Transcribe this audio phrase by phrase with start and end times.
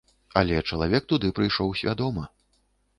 [0.39, 2.23] Але чалавек туды прыйшоў свядома.